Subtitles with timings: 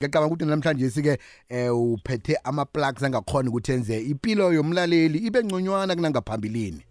[0.00, 1.18] ngiyacabanga ukuthi namhlanje sike
[1.48, 6.82] eh uphethe ama plugs angakhona ukuthi enze impilo yomlaleli ibe ngconywana kunangaphambilini.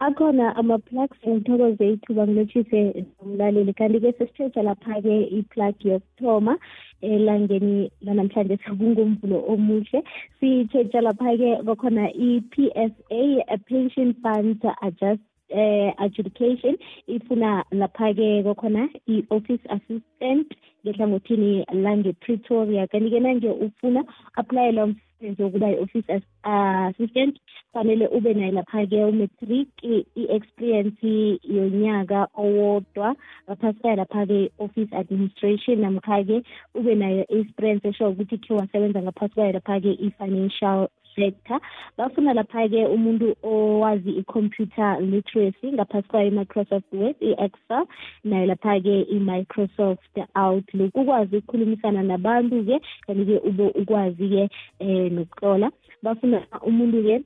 [0.00, 3.72] Akhona ama-plugs ngithokoze ithuba ngilotshise umlaleli.
[3.72, 6.58] Kanti-ke sesitshetsha lapha-ke i-plug yokuthoma
[7.00, 10.04] elangeni lanamhlanje sekungumvulo omuhle.
[10.40, 16.76] Sitshetsha lapha-ke kwakhona i-p s a pension fund adjust eh adjudication.
[17.06, 20.48] Ifuna lapha-ke kwakhona i-office assistant
[20.84, 26.08] ngehlangothini lange-pretoria kanti-ke nange ufuna aplayela umsebenzi wokuba i-office
[26.42, 27.36] assistant
[27.72, 29.68] fanele ube nayo lapha-ke umetric
[30.16, 31.02] i-experience
[31.44, 33.16] yonyaka owodwa.
[33.46, 36.42] Ngaphasi lapha-ke office administration namkha-ke
[36.74, 41.60] ube nayo i-experience esho ukuthi khe wasebenza ngaphasi kwayo lapha-ke i-financial sector.
[41.96, 47.86] Bafuna lapha-ke umuntu owazi i-computer literacy ngaphasi kwayo i-microsoft word i-excel
[48.24, 50.96] nayo lapha-ke i-microsoft outlook.
[50.96, 54.48] Ukwazi ukukhulumisana nabantu-ke kanti-ke ube ukwazi-ke
[54.80, 55.70] um nokuhlola.
[56.02, 57.24] Bafuna umuntu-ke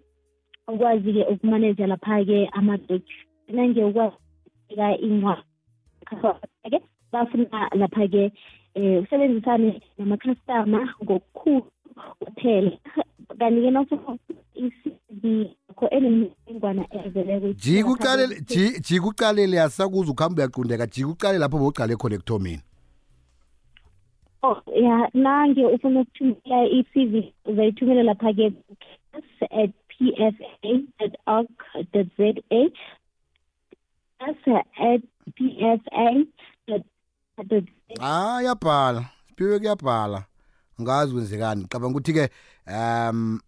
[0.69, 4.17] ukwazi-ke ukumaneja lapha-ke ama-document nange ukwazi
[5.03, 5.43] incwadi
[7.13, 8.33] bafuna lapha-ke
[8.77, 11.67] um usebenzisane nama-customer ngokukhulu
[12.19, 12.73] kuphela
[13.39, 14.19] kanti-ke nawufuna
[14.55, 15.23] i-cv
[15.69, 18.41] yakho enemininingwana ezeleko jikuqalele
[18.87, 22.63] jikuqalele asakuze ukuhambe uyaqundeka jikuqale lapho bowuqale khona ekuthomeni.
[24.43, 28.53] Oh ya nange ufuna ukuthumela i-CV uzayithumela lapha-ke
[29.51, 31.39] at pfa.org.za
[34.91, 35.03] at
[35.35, 35.85] pfa
[38.01, 40.25] ah yabhala siphiwe kuyabhala.
[40.83, 41.61] Ngazi kwenzekani?
[41.61, 42.29] Ngicabanga ukuthi-ke
[42.67, 43.41] um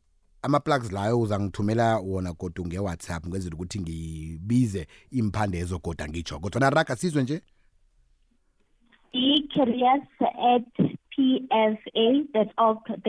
[0.43, 7.23] ama-plugs layo uzangithumela wona kodwa nge-whatsapp ngenzela ukuthi ngibize imphande ezogoda ngitsho kodwa naraga sizwe
[7.23, 7.41] nje?
[9.13, 10.09] I-careers
[10.53, 13.05] at pfa.org.za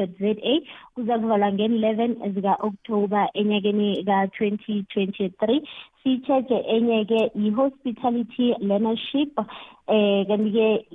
[0.96, 5.62] kuza kuvalwa ngen-11 zika-oktoba enyakeni ka-2023
[6.03, 9.40] sitshetshe enye-ke i-hospitality learnership
[9.88, 10.86] eh kanti-ke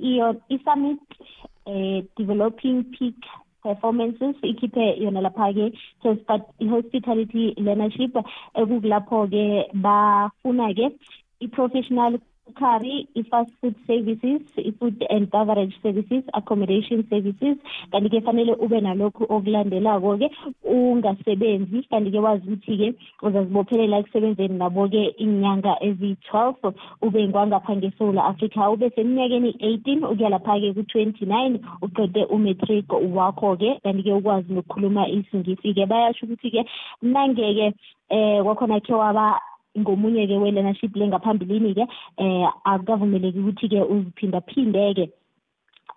[0.49, 0.99] i-summit
[1.65, 3.15] eh developing peak
[3.63, 5.65] performances ikhiphe yona lapha-ke
[6.65, 8.13] i-hospitality learnership
[8.61, 9.45] ekukulapho-ke
[9.85, 10.87] bafuna-ke
[11.45, 12.19] i-professional
[12.59, 17.57] curry i-fast food services i-food and beverage services accommodation services
[17.91, 20.27] kanti-ke fanele ube nalokhu okulandelako-ke
[20.63, 21.83] ungasebenzi.
[21.89, 30.03] Kanti-ke wazi ukuthi-ke uzazibophelela ekusebenzeni nabo-ke iinyanga eziyi-twelve ube ngwangapha ngesewula africa ube seminyakeni eighteen
[30.03, 33.79] ukuya lapha-ke ku-twenty-nine uqede umatric wakho-ke.
[33.83, 35.85] Kanti-ke ukwazi nokukhuluma isingisi-ke.
[35.85, 36.65] Bayasho ukuthi-ke
[37.01, 37.73] nange-ke
[38.11, 39.39] um kwakhona khe waba
[39.77, 41.85] ngomunye-ke we-learnership le ngaphambilini-ke
[42.17, 45.05] eh akukavumeleki ukuthi-ke uziphindaphinde-ke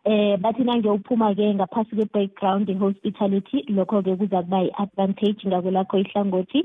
[0.04, 6.60] eh bathi nange uphuma-ke ngaphasi kwe-background ye-hospitality lokho-ke kuza kuba yi-advantage ngakwelakho ihlangothi.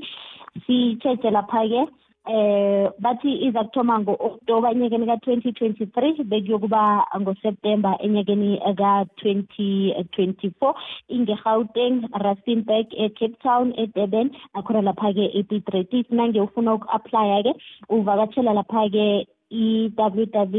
[0.66, 1.82] Sitshetshe lapha-ke
[2.22, 10.62] eh bathi iza kuthoma ngo-oktoba enyakeni ka-2023 bekuyokuba ngoseptemba enyakeni ka-2024
[11.10, 17.52] inge-gauteng rustenburg ecape town edurban akhona lapha-ke epitratis nange ufuna uku-aplya-ke
[17.90, 20.54] uvakatshela lapha-ke i-www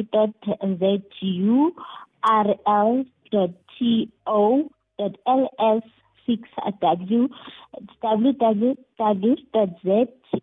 [1.19, 1.59] zu
[2.23, 2.91] rl
[3.31, 3.43] to
[4.99, 5.85] ls
[6.27, 7.29] 6w
[8.03, 8.63] www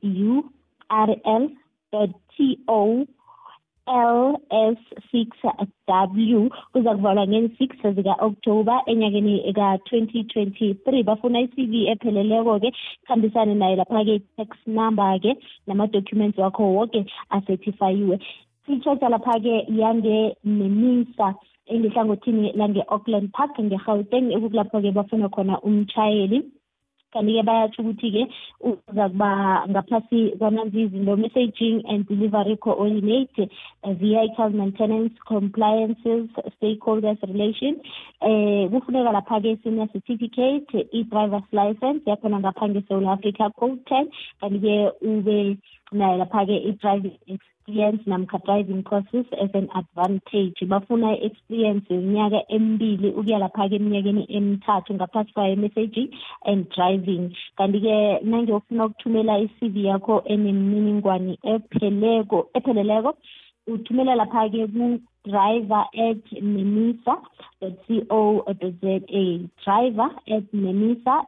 [0.02, 0.59] zu
[0.90, 2.46] rl.to
[3.90, 4.90] ls6w
[6.72, 12.72] kuza kuvalwa ngen-6 zika-oktoba enyakeni ka-2023 bafuna i-cv epheleleko-ke
[13.06, 15.36] kuhambisane naye lapha-ke i-tax number-ke
[15.66, 18.18] nama-documents wakho woke acertifayiwe
[18.66, 21.34] sitshoja lapha-ke yange-nemisa
[21.66, 26.42] engehlangothini lange-auckland park nge-gauteng ekukulapho-ke bafuna khona umshayeli
[27.12, 28.22] kanti-ke bayatsho ukuthi-ke
[28.60, 29.30] uza kuba
[29.70, 33.50] ngaphasi kwananzi izinto messaging and delivery coordinate
[34.00, 37.76] vehicle maintenance compliances stakeholders relation.
[38.22, 42.40] Eh kufuneka lapha-ke senior certificate i-driver's license yakhona
[43.12, 44.08] africa code ten.
[44.40, 45.58] Kanti-ke ube
[45.92, 50.58] nayo lapha-ke i-driving experience namkha driving courses as an advantage.
[50.62, 56.10] Bafuna i-experience yeminyaka emibili ukuya lapha-ke eminyakeni emithathu ngaphasi kwayo messaging
[56.44, 57.34] and driving.
[57.58, 63.14] Kanti-ke nange ufuna ukuthumela i-cv yakho enemininingwane epheleko epheleleko
[63.70, 64.66] uthumela lapha-ke
[65.24, 67.16] driver at memisa
[67.60, 68.98] co za
[69.64, 71.24] driver at memisa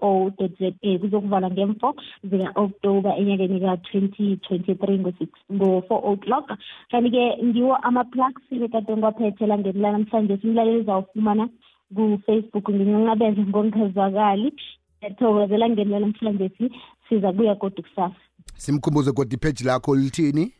[0.00, 1.94] co za kuzokuvalwa ngemfo
[2.24, 6.52] zika-oktoba enyakeni ka-2023 ngo-four o'clock.
[6.90, 11.48] Kanti-ke ngiwo ama-plugs bekade ngiwaphethe langeni lanamhlanje simlaleli uzawufumana
[11.94, 12.68] ku-facebook.
[12.70, 14.52] Nginqanqabeza ngongazwakali
[15.00, 16.70] siyathokozela ngeni lanamhlanje si
[17.08, 18.14] siza kuya kodwa kusasa.
[18.56, 20.52] Simkhumbuze kodwa ipage lakho lithini?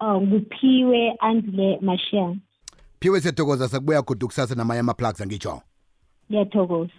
[0.00, 2.36] Uh, nguphiwe andile mashia
[3.00, 5.62] phiwe siyathokoza sakubuya godu kusasa namanye ama-plugs angitsho
[6.30, 6.92] ngiyathokoza.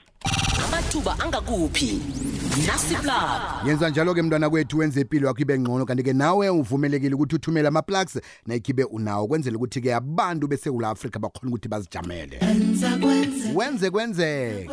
[0.68, 2.02] Amathuba angakuphi?
[2.68, 3.68] Nasiplug.
[3.68, 8.22] Yenza njalo-ke mntwana kwethu wenze impilo yakho ibe ngcono kanti-ke nawe uvumelekile ukuthi uthumele ama-plugs
[8.46, 12.40] nayikhibe unawo kwenzela ukuthi-ke abantu besewula afrika bakhona ukuthi bazijamele.
[13.56, 14.70] Wenze kwenzeke